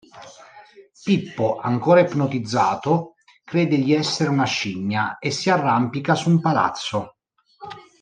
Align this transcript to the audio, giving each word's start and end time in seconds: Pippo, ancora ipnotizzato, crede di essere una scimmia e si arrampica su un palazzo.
Pippo, 1.03 1.59
ancora 1.59 1.99
ipnotizzato, 1.99 3.13
crede 3.43 3.77
di 3.77 3.93
essere 3.93 4.31
una 4.31 4.45
scimmia 4.45 5.19
e 5.19 5.29
si 5.29 5.51
arrampica 5.51 6.15
su 6.15 6.31
un 6.31 6.39
palazzo. 6.41 7.17